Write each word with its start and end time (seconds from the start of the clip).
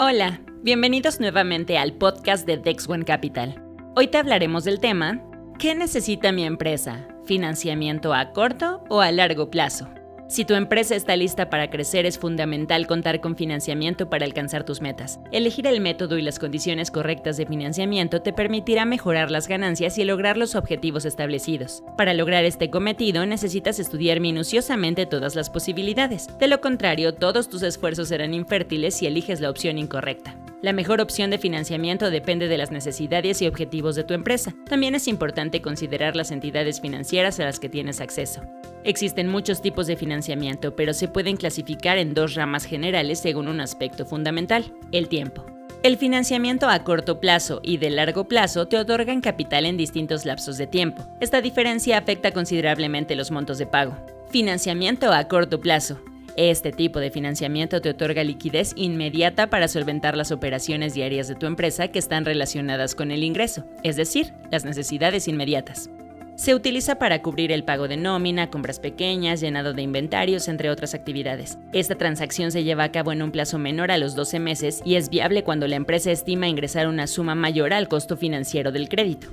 Hola, 0.00 0.40
bienvenidos 0.64 1.20
nuevamente 1.20 1.78
al 1.78 1.92
podcast 1.92 2.44
de 2.48 2.56
Dex 2.56 2.88
One 2.88 3.04
Capital. 3.04 3.62
Hoy 3.94 4.08
te 4.08 4.18
hablaremos 4.18 4.64
del 4.64 4.80
tema 4.80 5.22
¿Qué 5.56 5.76
necesita 5.76 6.32
mi 6.32 6.44
empresa? 6.44 7.06
¿Financiamiento 7.26 8.12
a 8.12 8.32
corto 8.32 8.82
o 8.90 9.00
a 9.00 9.12
largo 9.12 9.50
plazo? 9.50 9.88
Si 10.26 10.46
tu 10.46 10.54
empresa 10.54 10.96
está 10.96 11.16
lista 11.16 11.50
para 11.50 11.68
crecer, 11.68 12.06
es 12.06 12.18
fundamental 12.18 12.86
contar 12.86 13.20
con 13.20 13.36
financiamiento 13.36 14.08
para 14.08 14.24
alcanzar 14.24 14.64
tus 14.64 14.80
metas. 14.80 15.20
Elegir 15.32 15.66
el 15.66 15.80
método 15.80 16.16
y 16.16 16.22
las 16.22 16.38
condiciones 16.38 16.90
correctas 16.90 17.36
de 17.36 17.46
financiamiento 17.46 18.22
te 18.22 18.32
permitirá 18.32 18.86
mejorar 18.86 19.30
las 19.30 19.48
ganancias 19.48 19.98
y 19.98 20.04
lograr 20.04 20.38
los 20.38 20.54
objetivos 20.54 21.04
establecidos. 21.04 21.84
Para 21.98 22.14
lograr 22.14 22.44
este 22.46 22.70
cometido, 22.70 23.26
necesitas 23.26 23.78
estudiar 23.78 24.20
minuciosamente 24.20 25.04
todas 25.04 25.34
las 25.36 25.50
posibilidades. 25.50 26.26
De 26.38 26.48
lo 26.48 26.60
contrario, 26.60 27.14
todos 27.14 27.50
tus 27.50 27.62
esfuerzos 27.62 28.08
serán 28.08 28.32
infértiles 28.32 28.94
si 28.94 29.06
eliges 29.06 29.40
la 29.40 29.50
opción 29.50 29.76
incorrecta. 29.76 30.36
La 30.62 30.72
mejor 30.72 31.02
opción 31.02 31.30
de 31.30 31.36
financiamiento 31.36 32.08
depende 32.08 32.48
de 32.48 32.56
las 32.56 32.70
necesidades 32.70 33.42
y 33.42 33.46
objetivos 33.46 33.94
de 33.94 34.04
tu 34.04 34.14
empresa. 34.14 34.54
También 34.66 34.94
es 34.94 35.06
importante 35.06 35.60
considerar 35.60 36.16
las 36.16 36.30
entidades 36.30 36.80
financieras 36.80 37.38
a 37.38 37.44
las 37.44 37.60
que 37.60 37.68
tienes 37.68 38.00
acceso. 38.00 38.40
Existen 38.84 39.28
muchos 39.28 39.62
tipos 39.62 39.86
de 39.86 39.96
financiamiento, 39.96 40.76
pero 40.76 40.92
se 40.92 41.08
pueden 41.08 41.38
clasificar 41.38 41.96
en 41.96 42.12
dos 42.12 42.34
ramas 42.34 42.66
generales 42.66 43.18
según 43.18 43.48
un 43.48 43.60
aspecto 43.60 44.04
fundamental, 44.04 44.74
el 44.92 45.08
tiempo. 45.08 45.46
El 45.82 45.96
financiamiento 45.96 46.68
a 46.68 46.84
corto 46.84 47.18
plazo 47.18 47.60
y 47.62 47.78
de 47.78 47.88
largo 47.88 48.24
plazo 48.24 48.68
te 48.68 48.76
otorgan 48.76 49.22
capital 49.22 49.64
en 49.64 49.78
distintos 49.78 50.26
lapsos 50.26 50.58
de 50.58 50.66
tiempo. 50.66 51.02
Esta 51.20 51.40
diferencia 51.40 51.96
afecta 51.96 52.32
considerablemente 52.32 53.16
los 53.16 53.30
montos 53.30 53.56
de 53.56 53.66
pago. 53.66 53.96
Financiamiento 54.28 55.12
a 55.12 55.28
corto 55.28 55.60
plazo. 55.60 55.98
Este 56.36 56.70
tipo 56.70 57.00
de 57.00 57.10
financiamiento 57.10 57.80
te 57.80 57.90
otorga 57.90 58.22
liquidez 58.22 58.72
inmediata 58.76 59.48
para 59.48 59.68
solventar 59.68 60.16
las 60.16 60.30
operaciones 60.30 60.92
diarias 60.92 61.28
de 61.28 61.36
tu 61.36 61.46
empresa 61.46 61.88
que 61.88 61.98
están 61.98 62.24
relacionadas 62.26 62.94
con 62.94 63.10
el 63.10 63.22
ingreso, 63.22 63.64
es 63.82 63.96
decir, 63.96 64.32
las 64.50 64.64
necesidades 64.64 65.28
inmediatas. 65.28 65.88
Se 66.36 66.52
utiliza 66.52 66.96
para 66.96 67.22
cubrir 67.22 67.52
el 67.52 67.62
pago 67.62 67.86
de 67.86 67.96
nómina, 67.96 68.50
compras 68.50 68.80
pequeñas, 68.80 69.40
llenado 69.40 69.72
de 69.72 69.82
inventarios, 69.82 70.48
entre 70.48 70.68
otras 70.68 70.92
actividades. 70.92 71.58
Esta 71.72 71.94
transacción 71.94 72.50
se 72.50 72.64
lleva 72.64 72.82
a 72.82 72.90
cabo 72.90 73.12
en 73.12 73.22
un 73.22 73.30
plazo 73.30 73.56
menor 73.58 73.92
a 73.92 73.98
los 73.98 74.16
12 74.16 74.40
meses 74.40 74.82
y 74.84 74.96
es 74.96 75.10
viable 75.10 75.44
cuando 75.44 75.68
la 75.68 75.76
empresa 75.76 76.10
estima 76.10 76.48
ingresar 76.48 76.88
una 76.88 77.06
suma 77.06 77.36
mayor 77.36 77.72
al 77.72 77.86
costo 77.86 78.16
financiero 78.16 78.72
del 78.72 78.88
crédito. 78.88 79.28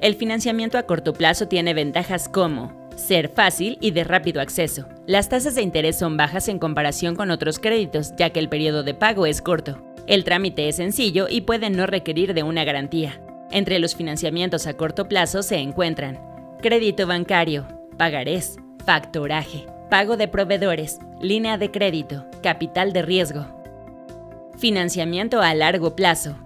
El 0.00 0.16
financiamiento 0.16 0.76
a 0.76 0.82
corto 0.82 1.12
plazo 1.12 1.46
tiene 1.46 1.72
ventajas 1.72 2.28
como 2.28 2.72
ser 2.96 3.28
fácil 3.28 3.78
y 3.80 3.92
de 3.92 4.02
rápido 4.02 4.40
acceso. 4.40 4.86
Las 5.06 5.28
tasas 5.28 5.54
de 5.54 5.62
interés 5.62 5.96
son 5.96 6.16
bajas 6.16 6.48
en 6.48 6.58
comparación 6.58 7.14
con 7.14 7.30
otros 7.30 7.60
créditos, 7.60 8.14
ya 8.16 8.30
que 8.30 8.40
el 8.40 8.48
periodo 8.48 8.82
de 8.82 8.94
pago 8.94 9.24
es 9.24 9.40
corto. 9.40 9.80
El 10.08 10.24
trámite 10.24 10.68
es 10.68 10.76
sencillo 10.76 11.28
y 11.30 11.42
puede 11.42 11.70
no 11.70 11.86
requerir 11.86 12.34
de 12.34 12.42
una 12.42 12.64
garantía. 12.64 13.20
Entre 13.52 13.78
los 13.78 13.94
financiamientos 13.94 14.66
a 14.66 14.74
corto 14.74 15.08
plazo 15.08 15.42
se 15.42 15.58
encuentran 15.58 16.29
crédito 16.60 17.06
bancario, 17.06 17.66
pagarés, 17.96 18.58
factoraje, 18.84 19.66
pago 19.88 20.16
de 20.16 20.28
proveedores, 20.28 20.98
línea 21.20 21.56
de 21.56 21.70
crédito, 21.70 22.26
capital 22.42 22.92
de 22.92 23.02
riesgo. 23.02 23.46
Financiamiento 24.58 25.40
a 25.40 25.54
largo 25.54 25.96
plazo, 25.96 26.36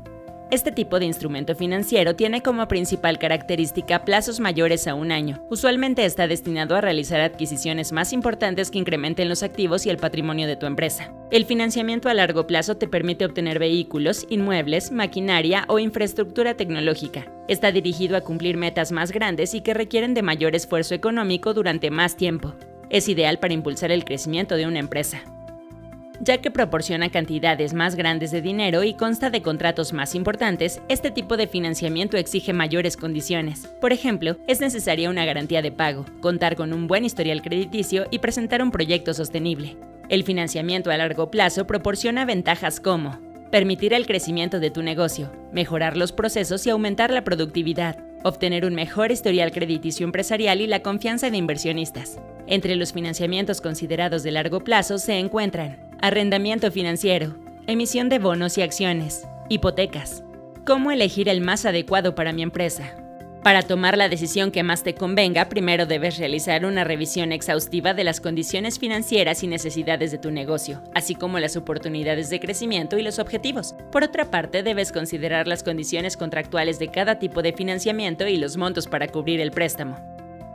este 0.55 0.73
tipo 0.73 0.99
de 0.99 1.05
instrumento 1.05 1.55
financiero 1.55 2.17
tiene 2.17 2.43
como 2.43 2.67
principal 2.69 3.19
característica 3.19 4.05
plazos 4.05 4.41
mayores 4.41 4.87
a 4.87 4.95
un 4.95 5.13
año. 5.13 5.45
Usualmente 5.51 6.05
está 6.05 6.27
destinado 6.29 6.77
a 6.77 6.81
realizar 6.81 7.21
adquisiciones 7.21 7.93
más 7.93 8.13
importantes 8.13 8.71
que 8.71 8.79
incrementen 8.79 9.29
los 9.29 9.43
activos 9.43 9.85
y 9.85 9.91
el 9.91 9.97
patrimonio 9.97 10.47
de 10.47 10.57
tu 10.57 10.67
empresa. 10.67 11.13
El 11.31 11.45
financiamiento 11.45 12.09
a 12.09 12.15
largo 12.15 12.47
plazo 12.47 12.77
te 12.77 12.89
permite 12.89 13.25
obtener 13.25 13.59
vehículos, 13.59 14.27
inmuebles, 14.31 14.93
maquinaria 14.93 15.65
o 15.69 15.79
infraestructura 15.79 16.55
tecnológica. 16.55 17.27
Está 17.49 17.73
dirigido 17.73 18.17
a 18.17 18.21
cumplir 18.23 18.57
metas 18.57 18.93
más 18.93 19.11
grandes 19.11 19.55
y 19.55 19.61
que 19.61 19.75
requieren 19.75 20.15
de 20.15 20.23
mayor 20.23 20.55
esfuerzo 20.55 20.95
económico 20.95 21.53
durante 21.53 21.91
más 21.91 22.17
tiempo. 22.17 22.55
Es 22.91 23.09
ideal 23.09 23.39
para 23.41 23.55
impulsar 23.55 23.91
el 23.91 24.05
crecimiento 24.05 24.57
de 24.57 24.67
una 24.67 24.79
empresa 24.79 25.25
ya 26.25 26.39
que 26.39 26.51
proporciona 26.51 27.11
cantidades 27.11 27.75
más 27.75 27.95
grandes 27.95 28.31
de 28.31 28.41
dinero 28.41 28.83
y 28.83 28.95
consta 28.95 29.31
de 29.31 29.43
contratos 29.43 29.93
más 29.93 30.15
importantes, 30.15 30.81
este 30.89 31.11
tipo 31.11 31.37
de 31.37 31.47
financiamiento 31.47 32.17
exige 32.17 32.53
mayores 32.53 32.97
condiciones. 32.97 33.69
Por 33.81 33.93
ejemplo, 33.93 34.37
es 34.47 34.61
necesaria 34.61 35.11
una 35.11 35.25
garantía 35.25 35.61
de 35.61 35.71
pago, 35.71 36.07
contar 36.21 36.57
con 36.57 36.73
un 36.73 36.87
buen 36.87 37.05
historial 37.05 37.43
crediticio 37.43 38.07
y 38.11 38.21
presentar 38.21 38.63
un 38.63 38.71
proyecto 38.71 39.13
sostenible. 39.13 39.77
El 40.09 40.25
financiamiento 40.25 40.91
a 40.91 40.97
largo 40.97 41.31
plazo 41.31 41.67
proporciona 41.67 42.25
ventajas 42.25 42.81
como 42.81 43.19
permitir 43.51 43.93
el 43.93 44.07
crecimiento 44.07 44.59
de 44.59 44.73
tu 44.73 44.83
negocio, 44.83 45.31
mejorar 45.53 45.97
los 45.97 46.11
procesos 46.11 46.67
y 46.67 46.71
aumentar 46.71 47.13
la 47.13 47.23
productividad, 47.23 47.99
obtener 48.25 48.65
un 48.65 48.75
mejor 48.75 49.13
historial 49.13 49.53
crediticio 49.53 50.05
empresarial 50.05 50.61
y 50.61 50.67
la 50.67 50.81
confianza 50.81 51.31
de 51.31 51.37
inversionistas. 51.37 52.19
Entre 52.49 52.75
los 52.75 52.93
financiamientos 52.93 53.61
considerados 53.61 54.25
de 54.25 54.33
largo 54.33 54.65
plazo 54.65 54.99
se 54.99 55.19
encuentran 55.19 55.84
arrendamiento 56.05 56.71
financiero, 56.71 57.35
emisión 57.67 58.11
de 58.11 58.19
bonos 58.19 58.59
y 58.59 58.63
acciones, 58.63 59.27
hipotecas. 59.49 60.23
¿Cómo 60.67 60.91
elegir 60.91 61.31
el 61.31 61.41
más 61.41 61.65
adecuado 61.65 62.15
para 62.15 62.35
mi 62.35 62.43
empresa? 62.43 62.95
Para 63.43 63.63
tomar 63.63 63.97
la 63.97 64.11
decisión 64.11 64.51
que 64.51 64.63
más 64.63 64.83
te 64.83 64.95
convenga, 64.95 65.49
primero 65.49 65.87
debes 65.87 66.19
realizar 66.19 66.67
una 66.67 66.85
revisión 66.85 67.33
exhaustiva 67.33 67.95
de 67.95 68.05
las 68.05 68.21
condiciones 68.21 68.79
financieras 68.79 69.43
y 69.45 69.47
necesidades 69.47 70.11
de 70.11 70.19
tu 70.19 70.31
negocio, 70.31 70.83
así 70.95 71.15
como 71.15 71.39
las 71.39 71.57
oportunidades 71.57 72.29
de 72.29 72.39
crecimiento 72.39 72.99
y 72.99 73.03
los 73.03 73.19
objetivos. 73.19 73.75
Por 73.91 74.05
otra 74.05 74.31
parte, 74.31 74.63
debes 74.63 74.93
considerar 74.93 75.49
las 75.49 75.63
condiciones 75.63 76.19
contractuales 76.19 76.79
de 76.79 76.89
cada 76.89 77.19
tipo 77.19 77.41
de 77.41 77.55
financiamiento 77.55 78.29
y 78.29 78.37
los 78.37 78.59
montos 78.59 78.89
para 78.89 79.09
cubrir 79.09 79.41
el 79.41 79.53
préstamo. 79.53 80.14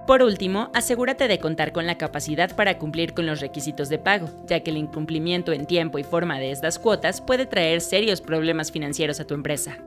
Por 0.10 0.24
último, 0.24 0.72
asegúrate 0.74 1.28
de 1.28 1.38
contar 1.38 1.72
con 1.72 1.86
la 1.86 2.00
capacidad 2.00 2.56
para 2.56 2.80
cumplir 2.80 3.14
con 3.14 3.28
los 3.28 3.42
requisitos 3.42 3.90
de 3.90 4.00
pago, 4.00 4.28
ya 4.48 4.62
que 4.62 4.72
el 4.72 4.78
incumplimiento 4.78 5.54
en 5.54 5.68
tiempo 5.68 6.00
y 6.00 6.04
forma 6.04 6.40
de 6.40 6.50
estas 6.50 6.80
cuotas 6.80 7.22
puede 7.22 7.46
traer 7.46 7.80
serios 7.80 8.20
problemas 8.20 8.72
financieros 8.72 9.20
a 9.20 9.28
tu 9.28 9.36
empresa. 9.36 9.78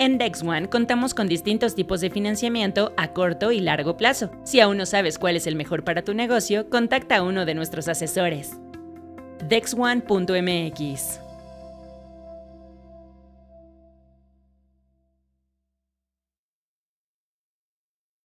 En 0.00 0.18
DexOne 0.18 0.68
contamos 0.68 1.14
con 1.14 1.28
distintos 1.28 1.76
tipos 1.76 2.00
de 2.00 2.10
financiamiento 2.10 2.92
a 2.96 3.12
corto 3.12 3.52
y 3.52 3.60
largo 3.60 3.96
plazo. 3.96 4.32
Si 4.42 4.58
aún 4.58 4.78
no 4.78 4.84
sabes 4.84 5.16
cuál 5.16 5.36
es 5.36 5.46
el 5.46 5.54
mejor 5.54 5.84
para 5.84 6.02
tu 6.02 6.12
negocio, 6.12 6.68
contacta 6.68 7.18
a 7.18 7.22
uno 7.22 7.44
de 7.44 7.54
nuestros 7.54 7.86
asesores. 7.86 8.58
DexOne.mx 9.48 11.27